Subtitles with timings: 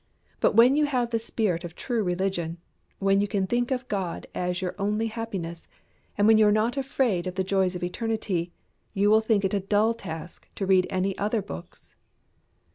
[0.39, 2.57] But when you have the spirit of true religion,
[2.97, 5.67] when you can think of God as your only happiness,
[6.15, 8.51] when you are not afraid of the joys of eternity,
[8.95, 11.95] you will think it a dull task to read any other books.